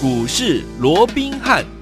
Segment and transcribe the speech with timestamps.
[0.00, 1.77] 股市罗宾汉。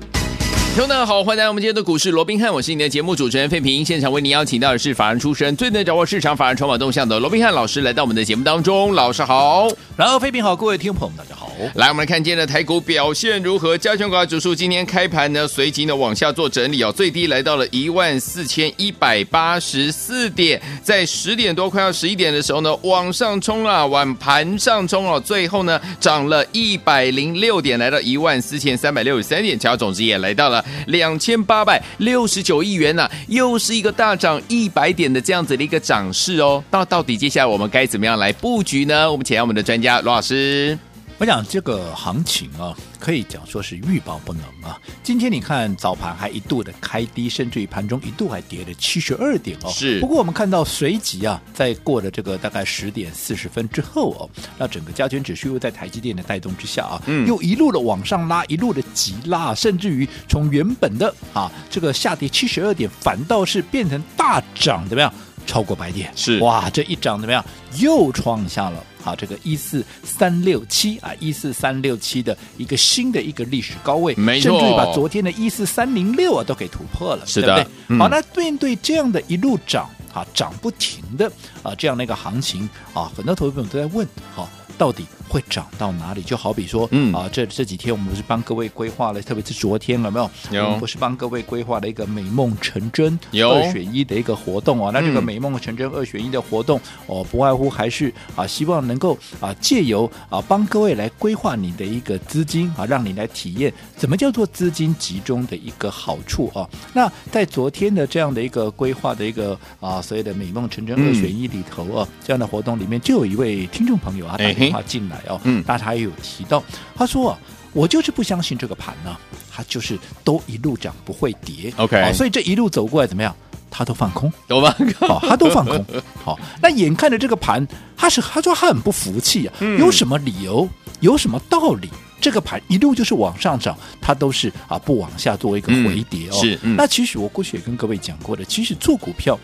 [0.76, 3.82] 听众们好，欢迎来到我们今天的股市罗宾汉，我是你的节目主持人费平。
[3.82, 8.92] 现场为您邀请到的是法人出身、最能掌握市场法人筹码动向的罗宾汉老师，来到我们的节目当中。
[8.92, 9.66] 老师好，
[9.96, 11.50] 然后费平好，各位听众朋友们大家好。
[11.76, 13.78] 来，我们来看今天的台股表现如何？
[13.78, 30.62] 加权股价指数今天开盘呢，随即呢往下做整理哦，最低来到了一万四千一百八十四点，在十点多快要十一点的时候呢，往上冲啊，往盘上冲哦，最后呢涨了一百零六点，来到一万四千三百六十三点，成交总值也来到了。
[30.86, 36.62] 两千八百六十九亿元呐、啊，又是一个大涨一百点的这样子的一个涨势哦。
[36.70, 39.10] 那到底接下来我们该怎么样来布局呢？
[39.10, 40.78] 我们请来我们的专家罗老师。
[41.18, 44.78] 我想这个行情啊，可以讲说是欲罢不能啊。
[45.02, 49.70] 今天你看早盘还一度的开低，甚至于盘中一度还跌了七十二点哦。
[49.70, 49.98] 是。
[49.98, 65.10] 不过我们看到随即啊，在过了这个大概十点四十分之后哦，那整个加权指数又在台积电的带动之下啊，嗯，又一路的往上拉，一路的急拉，甚至于从原本的啊这个下跌七十二点，反倒是变成大涨，怎么样？
[65.46, 66.12] 超过百点。
[66.14, 66.38] 是。
[66.40, 67.42] 哇，这一涨怎么样？
[67.78, 68.84] 又创下了。
[69.06, 77.72] 好，这个一四三六七啊，一四三六七的一个新的一个历史高位，没错，甚至于把昨天的一四三零六啊都给突破了，是的，对不对？
[77.90, 81.30] 嗯、好，那面对这样的一路涨啊，涨不停的
[81.62, 84.04] 啊这样的一个行情啊，很多投资朋友都在问，
[84.34, 85.06] 好、啊，到底？
[85.28, 86.22] 会涨到哪里？
[86.22, 90.30] 就好比说，嗯啊，这这几天我们不是帮各位规划了，特别是昨天有没有？
[90.50, 94.90] 有，我们不是帮各位规划了一个美梦成真有二选一的一个活动啊？
[94.92, 106.68] 那这个美梦成真二选一的活动、嗯、哦，不外乎还是啊，希望能够啊，借由啊，帮各位来规划你的一个资金啊，让你来体验怎么叫做资金集中的一个好处啊。
[106.92, 115.15] 那在昨天的这样的一个规划的一个啊，所谓的美梦成真二选一里头啊，嗯、这样的活动里面，就有一位听众朋友啊打电话进来。
[115.28, 116.62] 哦，嗯，那他也有提到，
[116.94, 117.38] 他说啊，
[117.72, 119.16] 我就是不相信这个盘呢，
[119.52, 123.34] 它就是都一路涨不会跌，OK，哦，所以这一路走过来怎么样，
[123.70, 124.74] 他都放空，有吗？
[125.00, 125.84] 好，他都放空，
[126.24, 127.66] 好，那眼看着这个盘，
[127.96, 130.68] 他是他说他很不服气啊，有什么理由，
[131.00, 131.90] 有什么道理？
[132.18, 139.38] 这个盘一路就是往上涨，它都是啊不往下做一个回跌哦，是，那其实我过去也跟各位讲过的，其实做股票，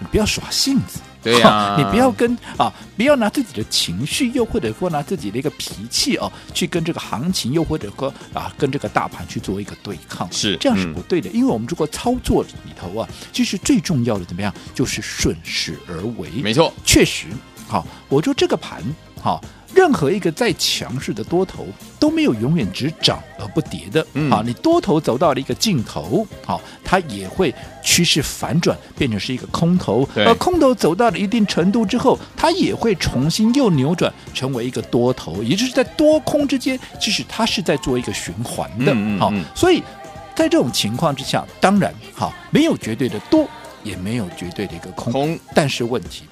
[0.00, 0.98] 你不要耍性子。
[1.22, 11.28] 对呀、啊， 你不要跟啊，不要拿自己的情绪，又或者说拿自己的一个脾气哦，去跟这个行情，又或者说啊，跟这个大盘去做一个对抗，是这样是不对的。
[11.30, 16.28] 嗯、因为我们如果操作里头啊，其实最重要的怎么样，就是顺势而为。
[16.42, 17.26] 没错，确实，
[17.66, 18.82] 好，我说这个盘，
[19.26, 19.44] 好。
[19.74, 21.66] 任何一个再强势的多头
[21.98, 39.82] 都没有永远只涨而不跌的，嗯，好，你多头走到了一个尽头，好，它也会趋势反转，变成是一个空头，而空头走到了一定程度之后，它也会重新又扭转成为一个多头，也就是在多空之间，其实它是在做一个循环的，嗯嗯嗯，好，所以
[40.34, 43.46] 在这种情况之下，当然，好，没有绝对的多，
[43.82, 46.24] 也没有绝对的一个空，空，但是问题。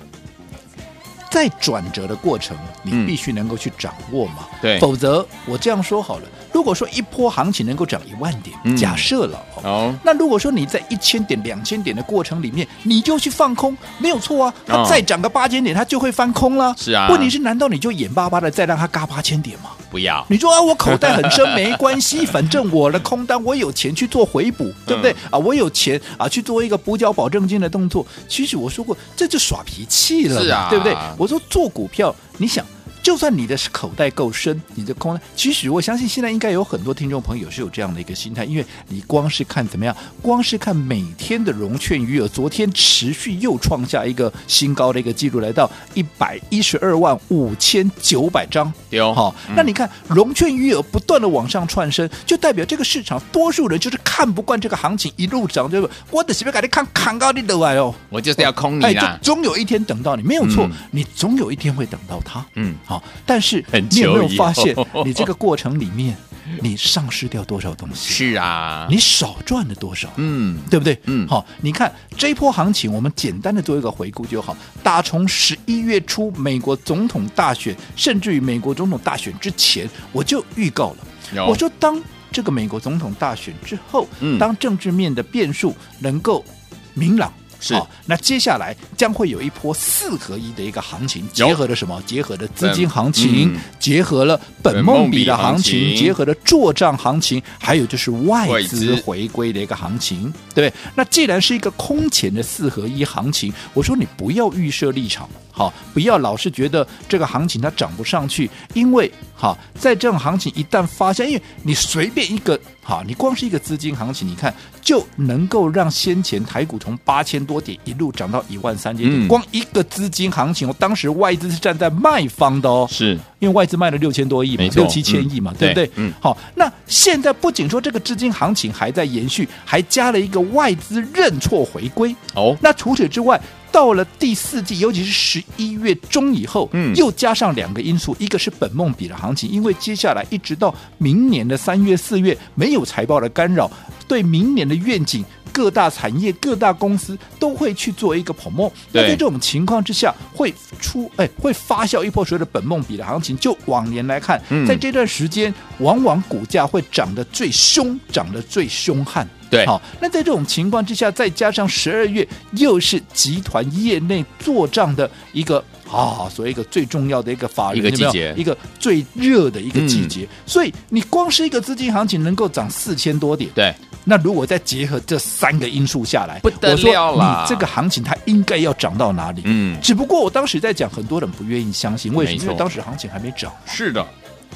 [1.35, 19.71] 在转折的过程，你必须能够去掌握嘛，嗯、对，否则我这样说好了，如果说一波行情能够涨一万点，嗯、假设了哦，哦，那如果说你在一千点、两千点的过程里面，你就去放空，没有错啊，它再涨个八千点，它就会翻空了，是啊，问题是难道你就眼巴巴的再让它嘎八千点吗？
[19.91, 25.39] 不要，你说啊，我口袋很深没关系，反正我的空单我有钱去做回补， 对不对啊？
[25.39, 30.97] 我有钱啊去做一个补缴保证金的动作，其实我说过，这就耍脾气了，是啊，对不对？
[31.19, 32.65] 我说做股票，你想。
[33.05, 48.73] 就算你的口袋够深，你的空，其实我相信现在应该有很多听众朋友是有这样的一个心态，因为你光是看怎么样，光是看每天的融券余额，昨天持续又创下一个新高的一个记录，来到一百一十二万五千九百张。
[48.89, 55.91] 有哈、哦，那你看融券余额不断的往上窜升，就代表这个市场多数人就是看不惯这个行情一路涨，对不？
[56.11, 62.94] 我的是不是给你看看高的都来哦，我就是要空你啦，总有一天等到你，没有错，嗯、你总有一天会等到它，嗯，好。
[63.25, 64.75] 但是你有没有发现，
[65.05, 66.17] 你这个过程里面，
[66.61, 68.13] 你丧失掉多少东西？
[68.13, 70.09] 是啊，你少赚了多少？
[70.17, 70.99] 嗯，对不对？
[71.05, 74.57] 嗯，好，你看这一波行情，我们简单的做一个回顾就好。
[74.83, 80.95] 打从十一月初美国总统大选，甚至于美国总统大选之前，我就预告
[81.33, 84.07] 了，我说当这个美国总统大选之后，
[84.39, 86.45] 当政治面的变数能够
[86.93, 87.33] 明朗。
[87.65, 92.03] 是好那接下来将会有一波四合一的一个行情，结合了什么？
[92.07, 100.73] 结合了资金行情，嗯结合了本梦比的行情，结合了做账行情，还有就是外外资资回归的一个行情，对不对？
[100.95, 105.29] 那既然是一个空前的四合一行情，我说你不要预设立场。
[105.57, 119.27] 好，不要老是觉得这个行情它涨不上去，因为好，在这种行情一旦发现，因为你随便一个好，你光是一个资金行情，你看就能够让先前台股从八千多点一路涨到一万三千点，嗯。
[119.27, 123.19] 光一个资金行情，我当时外资是站在卖方的哦，是。
[123.39, 125.57] 因为外资卖了六千多亿嘛六七千亿嘛，嗯。
[125.59, 125.87] 对不对？
[125.87, 126.13] 对嗯。
[126.21, 132.15] 好，那现在不仅说这个资金行情还在延续，还加了一个外资认错回归。
[132.35, 133.41] 哦，那除此之外，
[133.75, 143.69] 到了第四季，尤其是十一月中以后，嗯又加上两个因素，一个是本梦比的行情，因为接下来一直到明年的三月、四月没有财报的干扰，
[144.07, 148.71] 对明年的愿景，各大产业、各大公司都会去做一个 promo。
[148.93, 153.37] 那在这种情况之下，会出哎会发酵一波所谓的本梦比的行情。
[153.37, 159.29] 就往年来看，嗯在这段时间，往往股价会涨得最凶，涨得最凶悍。
[159.55, 173.75] 对好，那在这种情况之下，再加上十二月又是集团业内做账的一个啊，所谓一个最重要的一个法人一个季节一个最热的一个季节，嗯所以你光是一个资金行情能够涨四千多点，对，
[174.05, 179.43] 那如果再结合这三个因素下来，不得了你这个行情它应该要涨到哪里？
[179.45, 182.43] 嗯，只不过我当时在讲，很多人不愿意相信，为什么？
[182.43, 183.53] 因为当时行情还没涨。
[183.67, 184.05] 是的，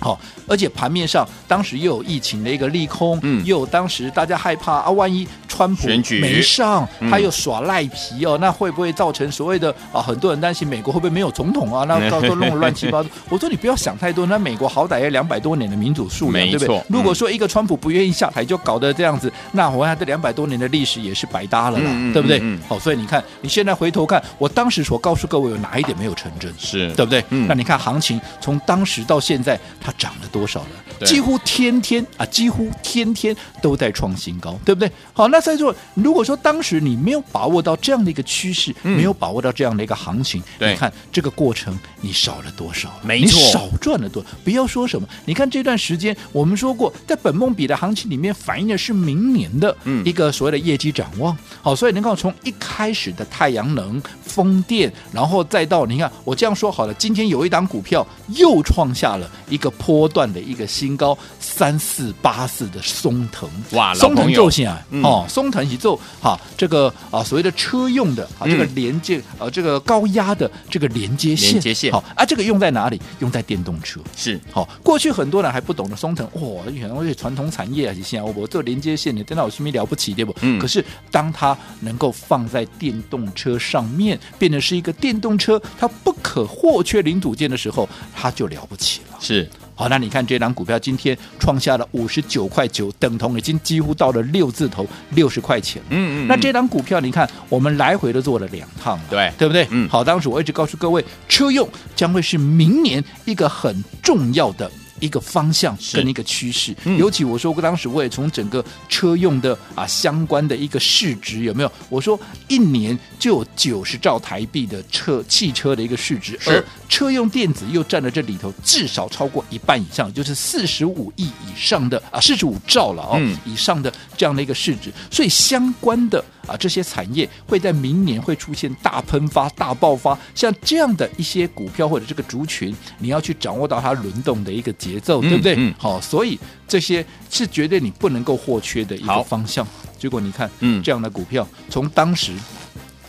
[0.00, 5.88] 好、而且盘面上当时又有疫情的一个利空，嗯又有当时大家害怕啊，万一川普
[6.20, 10.00] 没上，嗯他又耍赖皮哦，那会不会造成所谓的啊？
[10.00, 11.84] 很多人担心美国会不会没有总统啊？
[11.88, 13.08] 那到时候弄得乱七八糟。
[13.28, 16.84] 我说你不要想太多，那美国好歹也两百多年的民主素养，对不对错？
[16.88, 22.40] 如果说一个川普不愿意下台就搞得这样子，那我看这两百多年的历史也是白搭了啦，嗯嗯对不对？
[22.68, 26.52] 好，所以你看你现在回头看，我当时所告诉各位有哪一点没有成真？
[26.56, 27.24] 是对不对？
[27.30, 29.58] 嗯那你看行情从当时到现在，
[29.88, 30.68] 它涨了多少了？
[30.98, 34.90] 对几乎天天啊，几乎天天都在创新高，对不对？
[35.14, 42.92] 好，那在座如果说当时你没有把握到这样的一个趋势，嗯没有把握到这样的一个行情，对你看这个过程你少了多少？
[43.02, 44.28] 没错你少赚了多少？
[44.44, 51.34] 不要说什么，你看这段时间我们说过，在本梦比的行情里面反映的是明年的嗯一个所谓的业绩展望。
[51.62, 63.48] 好，所以能够从一开始的太阳能、风电，然后再到你看我这样说好了，今天有一档股票又创下了一个波段的一个新高，三四八四的松藤。
[63.72, 73.00] 哇，松腾朋友就现啊，嗯哦，松藤宇宙哈，这个啊所谓的车用的啊，嗯这个连接呃这个高压的这个连接线，连接线好啊，这个用在哪里？
[73.20, 74.00] 用在电动车。
[74.16, 80.34] 是好、过去很多人还不懂得松藤，哇，可能会传统产业啊，现在我做连接线你，真的有什么了不起，对不？
[80.40, 89.17] 嗯可是当它能够放在电动车上面，变成是一个电动车它不可或缺零组件的时候，它就了不起了。
[89.20, 95.88] 是，好，那你看这档股票今天创下了五十九块九，等同已经几乎到了六字头六十块钱了。
[95.90, 99.66] 嗯嗯，那这档股票，你看我们来回都做了两趟了，对对不对？
[99.70, 104.70] 嗯好，当时我一直告诉各位，车用将会是明年一个很重要的。
[105.00, 106.98] 一个方向跟一个趋势，嗯。
[106.98, 111.72] 尤其我说过，当时我也从整个车用的啊相关的一个市值有没有？
[111.88, 112.18] 我说
[112.48, 116.50] 一年就有九十兆台币的车汽车的一个市值，是。
[116.50, 123.36] 而车用电子又占了这里头至少超过一半以上，就是四十五亿以上的啊四十五兆了哦、嗯。
[123.44, 135.56] 以上的这样的一个市值，所以相关的啊这些产业会在明年会出现大喷发、大爆发，像这样的一些股票或者这个族群，你要去掌握到它轮动的一个节奏，嗯对不对？
[135.58, 139.66] 嗯好，所以这些是绝对你不能够或缺的一个方向。
[139.98, 142.32] 结果你看，嗯这样的股票从当时。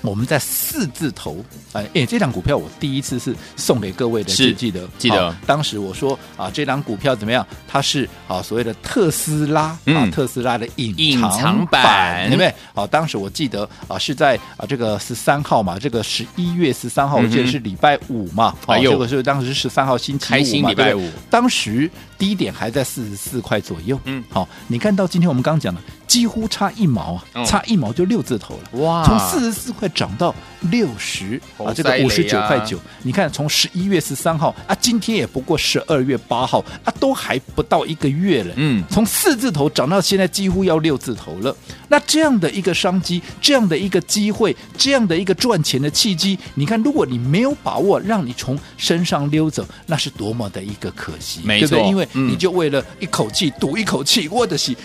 [0.02, 4.88] 我们在四字头，哎哎，这档股票我第一次是送给各位的，是记记得？
[4.98, 5.32] 记得。
[5.32, 7.46] 好当时我说啊，这档股票怎么样？
[7.68, 11.84] 它是啊所谓的特斯拉啊，嗯特斯拉的隐隐藏藏版。
[11.84, 12.54] 版，对不对？
[12.74, 21.10] 好，当时我记得啊是在啊这个十三号嘛，这个十一月十三号，我记得是礼拜五嘛，这个是当时十三号星期五嘛，礼拜五。
[21.30, 24.24] 当时低点还在四十四块左右，嗯。
[24.30, 28.82] 好，你看到今天我们刚刚讲的，几乎差一毛啊，嗯差一毛就六字头了。
[28.82, 30.34] 哇从四十四块涨到
[30.72, 38.54] 六十啊，这个五十九啊块九，你看从十一月十三号啊，今天也不过十二月八号啊，都还不到一个月了。
[38.58, 41.56] 嗯从四字头涨到现在几乎要六字头了。
[41.88, 51.90] 那这样的一个商机，这样的一个机会，这样的一个赚钱的契机，你看，如果你没有把握，让你从身上溜走，那是多么的一个可惜，没错对不对？
[51.90, 54.76] 因为嗯你就为了一口气赌一口气，我的是。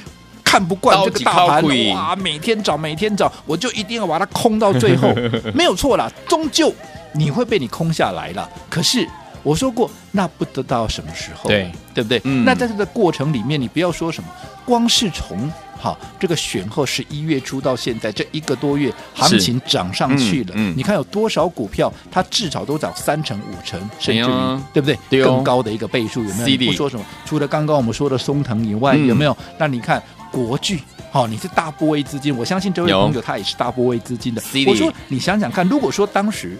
[0.44, 5.12] 看不惯这个大盘，哇，每天涨每天涨，我就一定要把它空到最后，
[5.54, 6.72] 没有错啦，终究
[7.14, 8.48] 你会被你空下来了。
[8.68, 9.08] 可是
[9.42, 11.48] 我说过，那不得到什么时候？
[11.48, 12.20] 对，对不对？
[12.24, 14.28] 嗯，那在这个过程里面，你不要说什么，
[14.64, 20.52] 光是从好，这个选后十一月初到现在这一个多月，行情涨上去了。
[20.54, 24.98] 嗯，嗯，你看有多少股票，它至少都涨三成、五成，甚至于，对不对？
[25.10, 26.66] 对哦，更高的一个倍数有没有？
[26.66, 29.36] 不说什么，除了刚刚我们说的松藤以外，嗯，有没有？
[29.58, 30.02] 那你看
[30.34, 30.80] 国巨，
[31.12, 34.42] 好，你是大波位资金，我相信这位朋友他也是大波位资金的。
[34.66, 36.58] 我说你想想看，如果说当时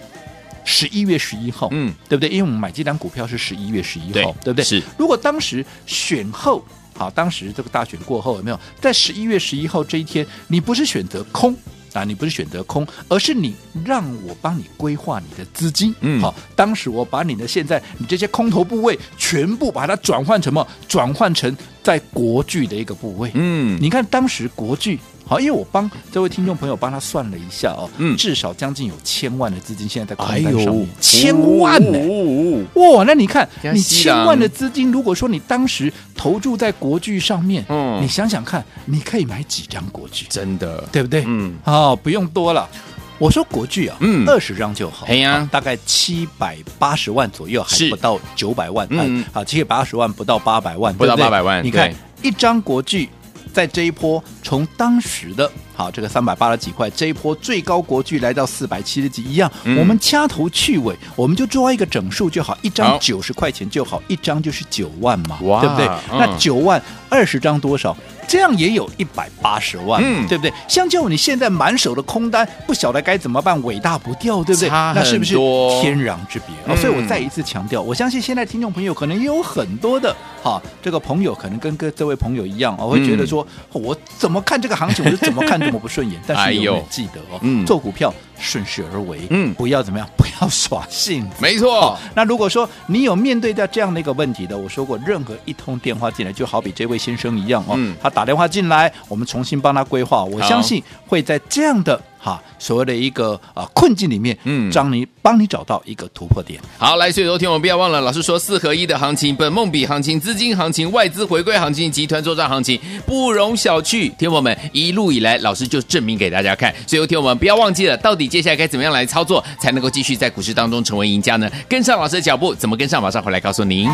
[0.63, 2.29] 十一月十一号，嗯，对不对？
[2.29, 4.63] 因为我们买这张股票是十一月十一号，对不对？
[4.63, 4.81] 是。
[4.97, 6.63] 如果当时选后。
[6.97, 11.53] 好，当时这个大选过后有没有在十一月十一号这一天，你不是选择空
[11.97, 15.93] 啊，你不是选择空，而是你让我帮你规划你的资金。
[16.01, 20.67] 嗯，好，当时我把你的现在你这些空头部位全部把它转换成什么？
[20.87, 23.31] 转换成在国剧的一个部位。
[23.33, 24.99] 嗯，你看当时国巨。
[25.27, 40.27] 好，因为我帮这位听众朋友帮他算了一下哦，嗯，至少将近有千万的资金现在在空单上面，哎、千万呢、欸，哇，那你看你千万的资金，如果说你当时投注在国剧上面，嗯，你想想看，你可以买几张国剧？
[40.29, 41.23] 真的，对不对？
[41.25, 42.69] 嗯，好，不用多了，
[43.17, 51.91] 我说国剧啊，嗯，二十张就好，哎呀，大概七百八十万左右，还不到九百万，嗯，好，七百八十万不到八百万，不到八百万，你看
[52.21, 53.09] 一张国巨。
[53.55, 65.85] 在这一波，从当时的好这个三百八十几块，这一波最高国巨来到四百七十几，一样，嗯、我们掐头去尾，我们就抓一个整数就好，一张九十块钱就好，一张就是九万嘛，哇对不对？
[66.11, 67.95] 嗯、那九万二十张多少？
[68.27, 70.51] 这样也有一百八十万，嗯，对不对？
[70.67, 74.69] 相较你现在满手的空单，不晓得该怎么办，尾大不掉，对不对？
[74.69, 75.35] 那是不是
[75.79, 76.55] 天壤之别？
[76.65, 86.19] 嗯、所以我再一次强调，我相信现在听众朋友可能也有很多的哈，这个朋友可能跟跟这位朋友一样，我会觉得说，嗯、我怎么看这个行情，我就怎么看这么不顺眼。
[86.25, 91.29] 但是有记得哦，嗯、做股票顺势而为，嗯，不要怎么样， 不要耍性。
[91.39, 91.97] 没错。
[92.15, 98.09] 那如果说你有面对到这样的一个问题的，我说过，任何一通电话进来，就好比这位先生一样哦，嗯、他。
[98.15, 100.23] 打电话进来，我们重新帮他规划。
[100.23, 106.59] 我相信会在这样的哈所谓的一个啊困境里面，嗯，帮你帮你找到一个突破点。
[106.79, 114.11] 好，来，所以昨天我们不要忘了，老师说四合一的行情、本梦比行情、资金行情、外资回归行情、集团作战行情不容小觑。
[114.17, 116.73] 听我们一路以来，老师就证明给大家看。
[116.87, 121.47] 所以昨天我们不要忘记了，到底接下来该怎么样来操作，才能够继续在股市当中成为赢家呢？
[121.69, 122.99] 跟上老师的脚步，怎么跟上？
[122.99, 123.87] 马上回来告诉您。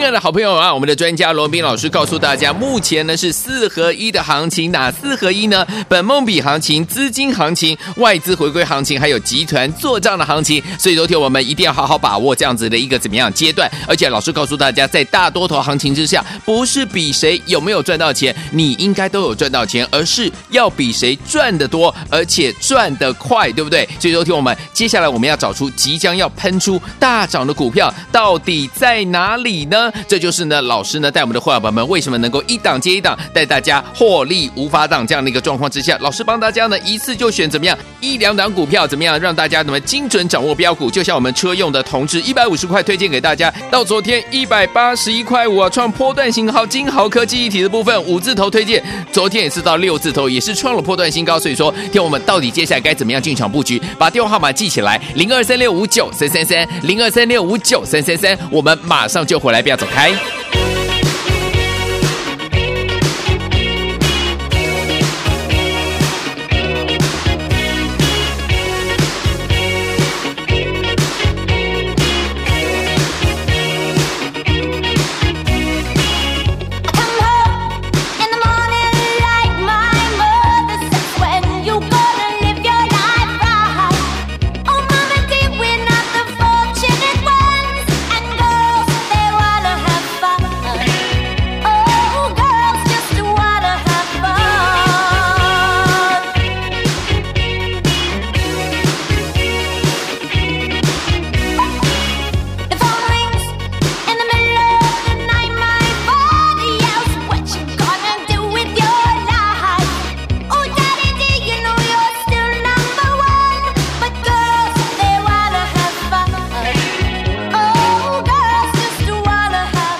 [0.00, 5.66] 亲爱的好朋友啊，我们的专家罗宾老师告诉大家，目前呢是四合一的行情，哪四合一呢？
[5.90, 10.62] 本梦比行情、资金行情、外资回归行情，还有集团做账的行情。
[10.78, 13.70] 所以昨天我们一定要好好把握这样子的一个怎么样阶段。
[13.86, 23.86] 而且老师告诉大家，在大多头行情之下，不是比谁有没有赚到钱，你应该都有赚到钱，而是要比谁赚得多，而且赚得快，对不对？
[24.00, 29.89] 所以昨天我们接下来我们要找出即将要喷出大涨的股票，到底在哪里呢？
[30.08, 48.82] 这就是呢，老师呢带我们的会员朋友们为什么能够一档接一档带大家获利无法挡这样的一个状况之下，老师帮大家呢一次就选怎么样一两档股票怎么样让大家怎么精准掌握标股，就像我们车用的同志一百五十块推荐给大家，到昨天一百八十一块五啊，创波段新高，金豪科技一体的部分五字头推荐，
[49.12, 60.12] 昨天也是到六字头，也是创了波段新高，所以说听我们到底接下来该怎么样进场布局，把电话号码记起来零二三六五九三三三零二三六五九三三三，我们马上就回来，不要走开。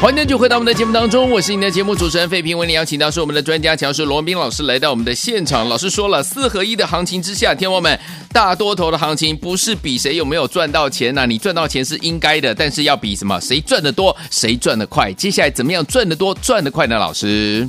[0.09, 5.69] 天就回到我们的节目当中，我是你的节目主持人费平，为你邀请到是我们的专家强势罗文彬老师来到我们的现场。
[5.69, 7.99] 老师说了，四合一的行情之下，天王们
[8.33, 13.39] 大多头的行情不是比谁有没有赚到钱呐、啊，你赚到钱是应该的，但是要比什么？
[13.41, 15.13] 谁赚的多，谁赚的快？
[15.13, 16.97] 接下来怎么样赚的多、赚的快呢？
[16.99, 17.69] 老师，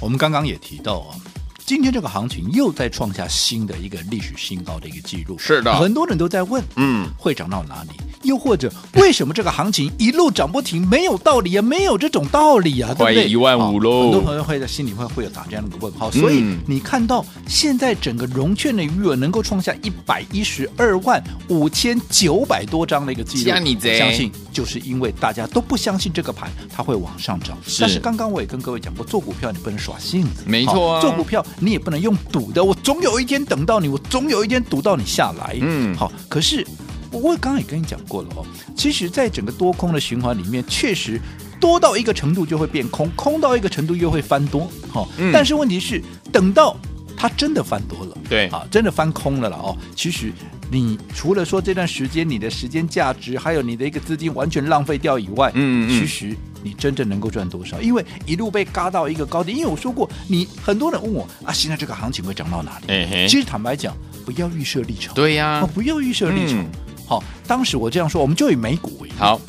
[0.00, 1.27] 我们刚刚也提到啊。
[1.68, 7.90] 今天这个行情又在创下新的一个历史新高的一个记录，是的，很多人都在问，嗯，会涨到哪里？
[8.22, 10.84] 又或者为什么这个行情一路涨不停？
[10.88, 13.28] 没有道理啊，没有这种道理啊，对不对？
[13.28, 16.10] 一万五喽，很多朋友会在心里会会有打这样的一个问号。
[16.10, 27.58] 所以你看到现在整个融券的余额能够创下一百一十二万五千九百多张的一个记录，我相信就是因为大家都不相信这个盘它会往上涨。
[27.78, 31.44] 但是刚刚我也跟各位讲过，做股票你不能耍性子，没错啊，做股票。
[31.60, 35.56] 你也不能用赌的，我总有一天等到你，我总有一天赌到你下来。
[35.60, 36.66] 嗯，好，可是
[37.10, 38.46] 我刚刚也跟你讲过了哦，
[38.76, 41.20] 其实，在整个多空的循环里面，确实
[41.60, 44.70] 多到一个程度就会变空，空到一个程度又会翻多。
[44.88, 46.76] 好，嗯，但是问题是，等到
[47.16, 50.32] 它真的翻多了，对，啊，真的翻空了了哦，其实。
[50.70, 57.80] 你除了说这段时间你的时间价值，还有你的一个资金完全浪费掉以外，嗯，其实你真正能够赚多少？
[57.80, 59.56] 因为一路被嘎到一个高点。
[59.56, 62.84] 因为我说过，你很多人问我啊，现在这个行情会涨到哪里？
[62.88, 65.14] 嘿嘿其实坦白讲，不要预设立场。
[65.14, 66.64] 对呀、啊哦，不要预设立场。
[67.06, 69.14] 好、嗯哦，当时我这样说，我们就以美股为例。
[69.16, 69.40] 好，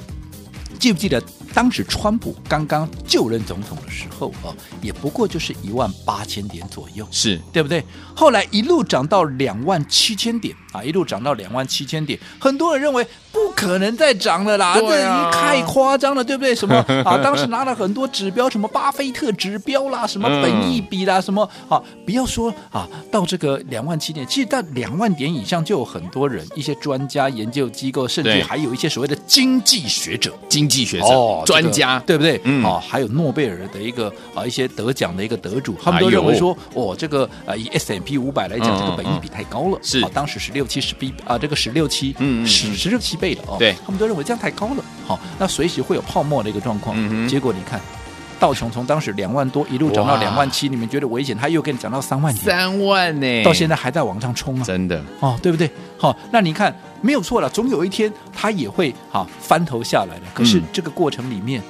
[0.80, 1.22] 记不记得
[1.54, 7.84] 当时川普刚刚就任总统的时候啊、哦，也不过就是一万八千点左右，是对不对？
[8.16, 10.56] 后来一路涨到两万七千点。
[10.72, 16.56] 啊，一路涨到两万七千点，很多人认为不可能再涨了啦，啊、这已经太夸张了，对不对？
[16.56, 17.18] 什么 啊？
[17.24, 21.82] 当时拿了很多指标，什么巴菲特指标啦，什么本益比啦，什么啊？
[22.06, 32.40] 不要说啊，到这个两万七点，其实到两万点以上就有很多人，一些专家研究机构，甚至还有一些所谓的经济学者、经济学者、哦、专家，对不对？
[32.46, 46.96] 嗯，啊，还有诺贝尔的一个啊一些得奖的一个得主，他们都认为说，哦，这个啊以 S M P 五百来讲，这个本益比太高了，嗯、是啊，当时十六七十 B 啊，这个十六七，嗯，十十六七倍的哦，对，他们都认为这样太高了，好，那随时会有泡沫的一个状况。
[46.98, 47.80] 嗯，结果你看，
[48.40, 55.70] 道琼从当时两万多一路涨到两万七，你们觉得危险，他又给你涨到三万，三万呢，到现在还在往上冲啊，真的哦，对不对？
[55.98, 60.24] 好，那你看没有错了，总有一天它也会好翻头下来的。
[60.34, 61.62] 可是这个过程里面。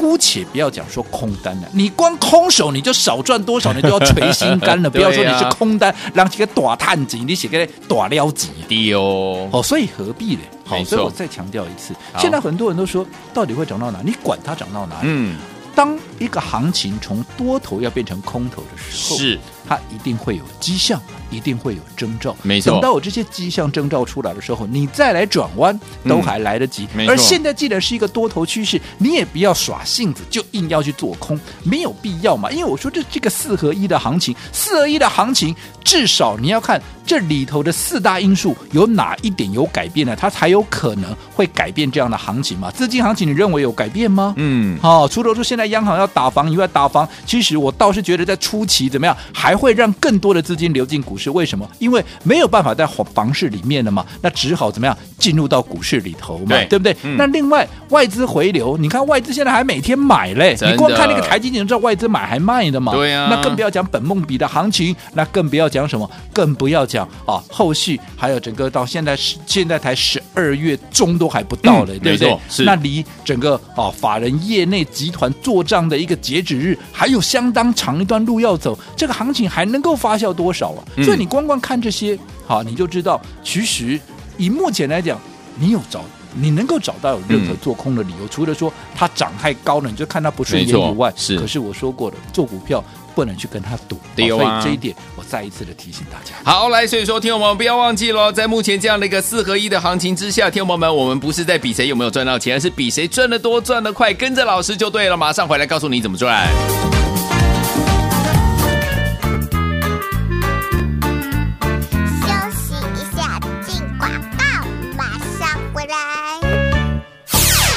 [0.00, 4.88] 姑且不要讲说空单了，你光空手你就少赚多少，你都要垂心肝了。
[4.88, 9.46] 不要说你是空单，让几个短探子，你写个短撩子的哦。
[9.52, 10.40] 哦，所以何必呢？
[10.64, 14.00] 好，所以我再强调一次，现在很多人都说，到底会涨到哪？
[14.02, 15.08] 你管它涨到哪里？
[15.08, 15.36] 嗯，
[15.74, 21.00] 当一个行情从多头要变成空头的时候，是它一定会有迹象。
[21.30, 22.72] 一定会有征兆，没错。
[22.72, 25.78] 等到我这些迹象征兆出来的时候，你再来转弯
[26.08, 26.88] 都还来得及。
[26.96, 32.50] 嗯、而现在既然是一个多头趋势，你也不要耍性子，就硬要去做空，没有必要嘛。
[32.50, 35.54] 因为我说这这个四合一的行情，四合一的行情，
[35.84, 40.16] 至少你要看这里头的四大因素有哪一点有改变呢？
[40.16, 42.72] 它才有可能会改变这样的行情嘛。
[42.72, 44.34] 资金行情你认为有改变吗？
[44.36, 51.30] 嗯，好、哦，除了说现在央行要打房以外，打房其实我倒是觉得在初期怎么样，还会让更多的资金流进股市。
[51.30, 51.68] 为什么？
[51.78, 56.96] 因为没有办法在房市里面了嘛，那只好怎么样进入到股市里头嘛，对，对不对？
[57.02, 62.92] 嗯、那另外外资回流，你看外资现在还每天买嘞，你光看那个台积电就知道外资买还卖的嘛。
[62.92, 72.38] 对啊，那更不要讲本梦比的行情，那更不要讲什么，更不要讲啊，后续还有整个到现在是现在才十二月中都还不到嘞，嗯、对不对？
[72.48, 80.84] 是那离整个啊法人业内集团做账的一个截止日还有相当长一段路要走，这个行情还能够发酵多少啊？
[80.96, 83.98] 嗯所以你光光看这些，好，你就知道，其实
[84.36, 85.18] 以目前来讲，
[85.58, 86.02] 你有找，
[86.34, 91.38] 你能够找到有任何做空的理由，嗯、除了说它涨太高了，你就看它不顺眼以外，是。
[91.38, 92.82] 可是我说过的，做股票
[93.20, 96.34] 不能去跟他赌，对、啊、所以这一点我再一次的提醒大家。
[96.42, 105.16] 好，来，所以说，听众们不要忘记喽，在目前这样的一个四合一的行情之下，听友们，我们不是在比谁有没有赚到钱，而是比谁赚得多、赚得快，跟着老师就对了。
[105.18, 106.48] 马上回来告诉你怎么赚。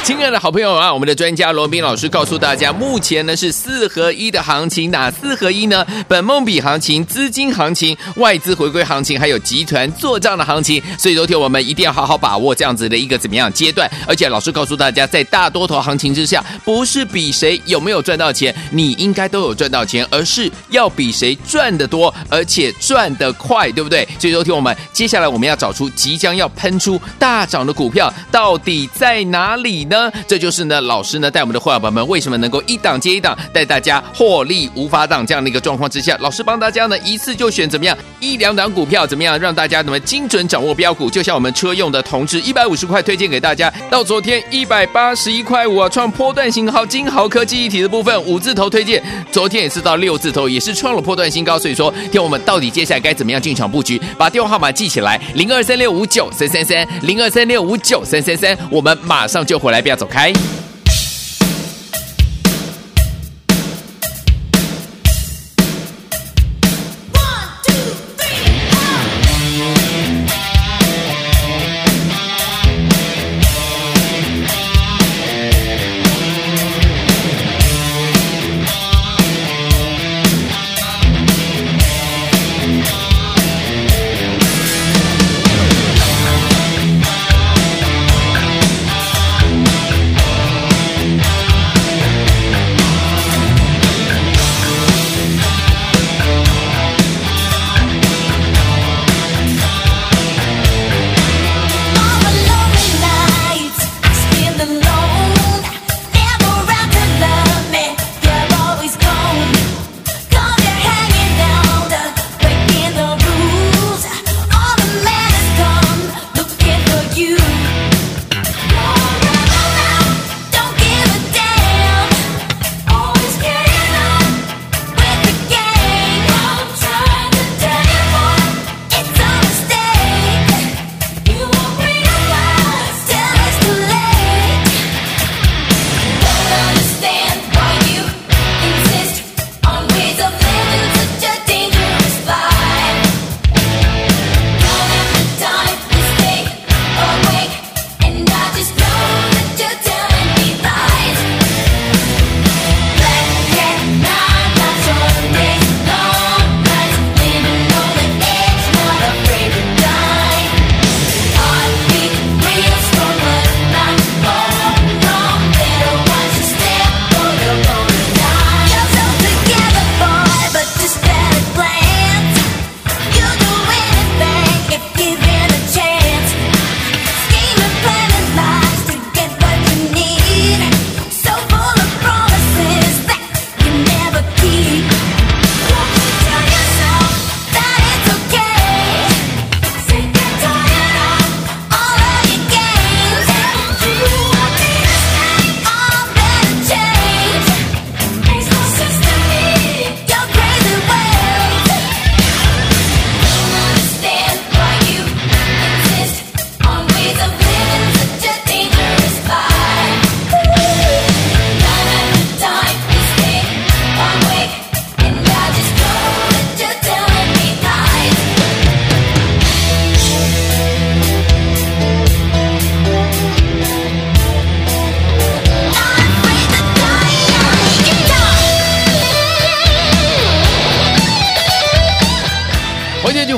[0.04, 5.86] 亲爱的好朋友啊，我们的专家罗文彬老师告诉大家，目前呢是四合一的行情，哪四合一呢？
[6.10, 10.84] 本梦比行情、资金行情、外资回归行情，还有集团做账的行情。
[11.00, 13.90] 所以，昨天我们一定要好好把握这样子的一个怎么样阶段。
[14.06, 24.06] 而且，老师告诉大家，在大多头行情之下，不是比谁有没有赚到钱，你应该都有赚到钱，而是要比谁赚得多，而且赚得快，对不对？
[24.20, 29.93] 所以，昨天我们接下来我们要找出即将要喷出大涨的股票到底在哪里呢？
[30.28, 54.02] 这就是呢，老师呢带我们的会员们为什么能够一档接一档带大家获利无法挡这样的一个状况之下，老师帮大家呢一次就选怎么样一两档股票，怎么样让大家那么精准掌握标股，就像我们车用的同志一百五十块推荐给大家，到昨天一百八十一块五啊，创波段新高，金豪科技一体的部分五字头推荐，昨天也是到六字头，也是创了波段新高，所以说，听我们到底接下来该怎么样进场布局？
[54.18, 60.32] 把电话号码记起来，零二三六五九三三三，零二三六五九三三三，我们马上就回来，不要走开。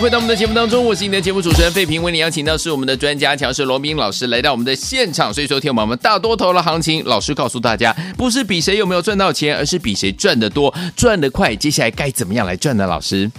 [0.06, 5.34] 回到我们的节目当中，我是你的节目主持人费平，为你邀请到是我们的专家强势罗宾老师来到我们的现场。
[5.34, 11.56] 所以说，听我们大多头的行情，老师告诉大家，不是比谁有没有赚到钱，而是比谁赚得多、赚得快。
[11.56, 12.86] 接下来该怎么样来赚呢？
[12.86, 13.32] 老师？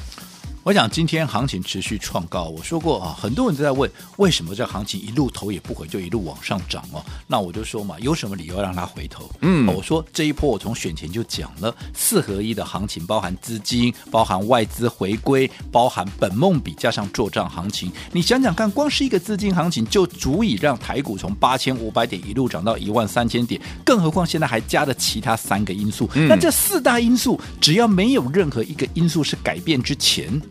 [0.66, 7.00] 我想今天行情持续创高，我说过啊，很多人都在问为什么这行情一路头也不回就一路往上涨哦？
[7.28, 9.30] 那我就说嘛，有什么理由让它回头？
[9.42, 17.92] 嗯，我说这一波我从选前就讲了，四合一的行情包含资金、包含外资回归、包含本梦比加上做账行情。
[18.10, 26.10] 你想想看，光是一个资金行情就足以让台股从八千五百点一路涨到一万三千点，更何况现在还加了其他三个因素。
[26.14, 30.42] 嗯，那这四大因素只要没有任何一个因素是改变之前。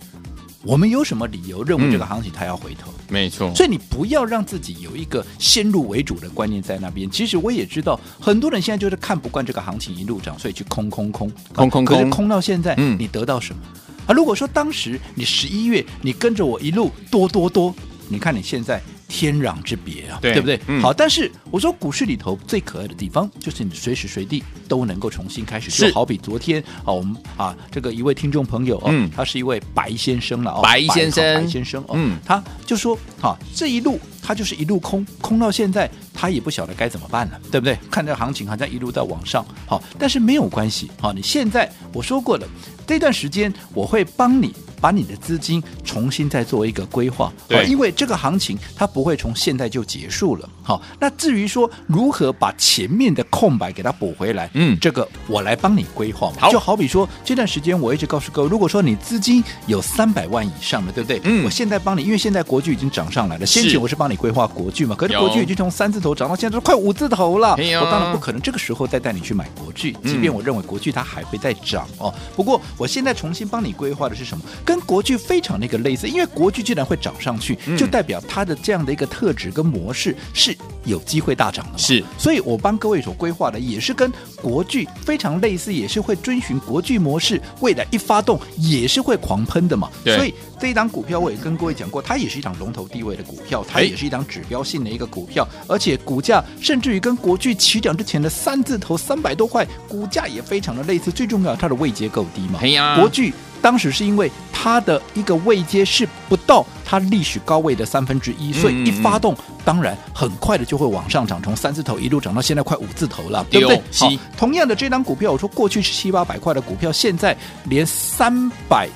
[0.65, 2.91] 我们有什么理由认为这个行情它要回头？
[2.91, 7.09] 嗯、没错，所以你不要让自己有一个先入为主的观念在那边。
[7.09, 13.61] 其实我也知道，很多人现在就是看不惯这个行情一路涨，所以去空空空空空空，可是空到现在，嗯，你得到什么？
[14.07, 17.73] 啊，如果说当时你十一月你跟着我一路多多多，
[18.09, 18.81] 你看你现在。
[19.15, 20.59] 天壤之别啊，对，对不对？
[20.67, 25.71] 嗯、好，但是我说股市里头最可爱的地方，就是你随时随地都能够重新开始。
[25.71, 37.77] 就好比昨天啊，我们啊这个一位听众朋友哦，嗯、他是一位白先生了哦，白先生，白先生哦，嗯，他就说啊，这一路他就是一路空空到现在，他也不晓得该怎么办了，对不对？
[37.89, 42.45] 看这行情好像一路在往上，好，但是没有关系，好，你现在我说过了，
[42.85, 44.53] 这段时间我会帮你。
[44.81, 47.33] 把你的资金重新再做一个规划。
[47.47, 50.47] 对，因为这个行情它不会从现在就结束了。
[50.61, 56.35] 好，那至于说如何把前面的空白给它补回来，嗯，这个我来帮你规划嘛。
[56.41, 61.19] 好，就好比说这段时间我一直告诉各位，如果说你资金有三百万以上的，对不对？
[61.23, 72.13] 嗯，我现在帮你，因为现在国剧已经涨上来了，先前我是帮你规划国剧嘛，可是国剧已经从三字头涨到现在都快五字头了，我当然不可能这个时候再带你去买国剧，即便我认为国剧它还会再涨哦。
[72.35, 74.43] 不过我现在重新帮你规划的是什么？
[74.65, 81.77] 跟国巨非常的一个类似，因为国巨既然会涨上去，就代表它的这样的一个特质跟模式是有机会大涨的嘛。
[81.77, 84.11] 是，所以我帮各位所规划的也是跟
[84.41, 89.89] 国巨非常类似，也是会遵循国巨模式，未来一发动也是会狂喷的嘛。
[90.03, 90.15] 对。
[90.15, 101.11] 所以这一档股票我也跟各位讲过，它也是一档龙头地位的股票，它也是一档指标性的一个股票，而且股价甚至于跟国巨起涨之前的三字头三百多块，股价也非常的类似。
[101.11, 102.59] 最重要，它的位阶够低嘛。
[102.65, 113.81] 哎呀，国巨当时是因为它的一个位阶是不到它历史高位的三分之一，所以一发动，当然很快的就会往上涨，从三字头一路涨到现在快五字头了，对不对？
[113.93, 118.89] 好，同样的这张股票，我说过去是七八百块的股票，现在连三百。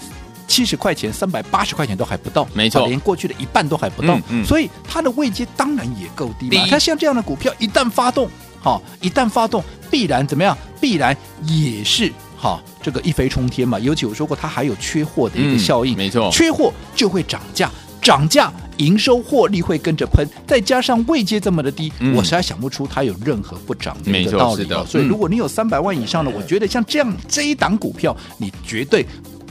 [0.50, 6.66] 七十块钱、三百八十块钱都还不到，没错，连过去的一半都还不到，嗯嗯、所以它的位阶当然也够低嘛。
[6.68, 8.28] 它像这样的股票，一旦发动，
[8.60, 10.58] 好、哦，一旦发动，必然怎么样？
[10.82, 13.78] 必然也是好、哦，这个一飞冲天嘛。
[13.78, 17.70] 尤其我说过，它还有缺货的一个效应，嗯、没错，缺货就会涨价，
[18.02, 24.66] 涨价营收获利会跟着喷，再加上位阶这么的低，嗯、我实在想不出它有任何不涨的一个道理。
[24.66, 29.06] 的所以如果你有三百万以上的，嗯、我觉得像这样这一档股票，你绝对。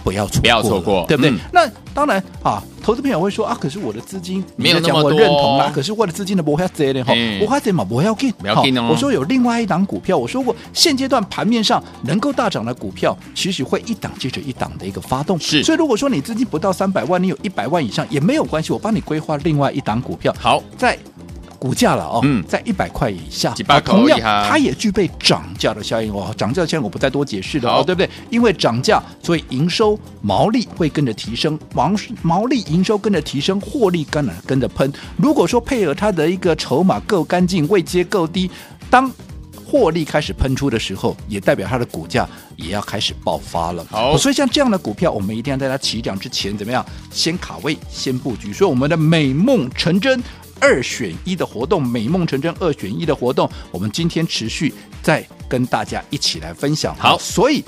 [0.08, 1.30] 不要错过，不要错过，对不对？
[1.30, 5.70] 嗯、那当然啊，投资朋友会说啊，可是我的资金没有那么多，我认同啦。
[5.74, 8.88] 可是我的资金的不要这的哈，不要这嘛，不要进，不要进哦。
[8.90, 15.38] 我说有另外一档股票，我说过现阶段盘面上能够大涨的股票，其实会一档接着一档的一个发动。
[15.38, 20.34] 是，所以如果说你资金不到三百万，你有一百万以上也没有关系，我帮你规划另外一档股票。
[20.40, 20.98] 好，在。
[21.58, 24.18] 股价了哦，嗯，在一百块以下，啊、同样
[24.48, 26.32] 它也具备涨价的效应哦。
[26.36, 28.08] 涨价效应我不再多解释了哦，对不对？
[28.30, 31.92] 因为涨价，所以营收毛利会跟着提升，毛
[32.22, 34.92] 毛利营收跟着提升，获利跟着跟着喷。
[35.16, 38.48] 如果说配合它的一个筹码够干净，位阶够低，
[38.88, 39.10] 当
[39.66, 43.84] 获利开始喷出的时候，也代表它的股价也要开始爆发了。
[43.90, 46.86] 好，所以像这样的股票，我们一定要在它起涨之前怎么样？
[47.10, 48.52] 先卡位，先布局。
[48.52, 50.22] 所以我们的美梦成真。
[50.60, 56.94] 二选一的活动，美梦成真二选一的活动，我们今天持续再跟大家一起来分享。
[56.96, 57.64] 好，所以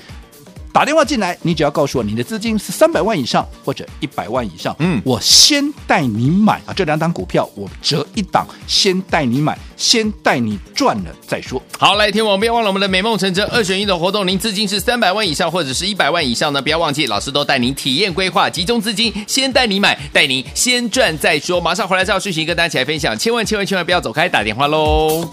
[0.73, 11.61] 打电话进来，你只要告诉我你的资金是三百万以上或者一百万以上，嗯，我先带你买啊，这两档股票我折一档，先带你买，先带你赚了再说。
[11.79, 21.61] 好，来听我们，不要忘了我们的美梦成真二选一的活动，您资金是三百万以上或者是一百万以上呢，不要忘记，老师都带您体验规划，集中资金，先带你买，带您先赚再说。
[21.61, 25.29] 马上回来之后，续行跟大家一起来分享，千万千万千万不要走开，打电话喽。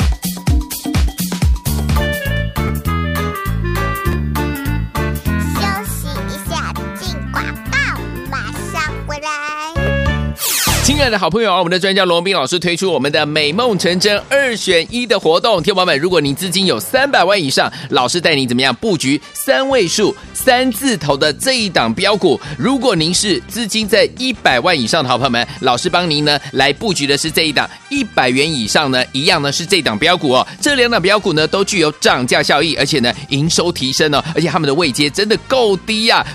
[10.98, 30.46] 亲爱的好朋友啊，我们的专家罗宾老师推出我们的美梦成真二选一的活动，听众们，如果您资金有三百万以上，老师带您怎么样布局三位数三字头的这一档标股；如果您是资金在一百万以上的好朋友们，老师帮您呢来布局的是这一档一百元以上呢，一样呢是这档标股哦。
[30.60, 36.26] 这两档标股呢都具有涨价效益，而且呢营收提升哦，而且他们的位阶真的够低呀、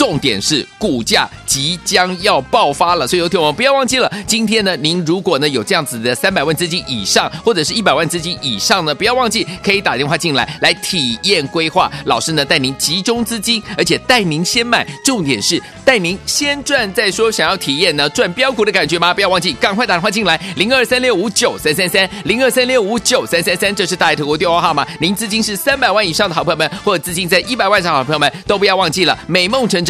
[0.00, 4.10] 重点是股价即将要爆发了，所以有听我们不要忘记了。
[4.26, 11.92] 今天呢，您如果呢有这样子的三百万资金以上，或者是一百万资金以上呢，不要忘记可以打电话进来来体验规划。
[12.06, 14.86] 老师呢带您集中资金，而且带您先买。
[15.04, 17.30] 重点是带您先赚再说。
[17.30, 19.12] 想要体验呢赚标股的感觉吗？
[19.12, 24.86] 不要忘记赶快打电话进来，零二三六五九三三三，零二三六五九三三三，这是大爱投顾电话号码。
[24.98, 29.18] 您资金是三百万以上的好朋友们，或者资金在一百万上好朋友们，都不要忘记了。
[29.26, 29.89] 美梦成真。